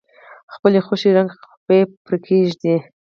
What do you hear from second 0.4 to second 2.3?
خپلې خوښې رنګه خپې پرې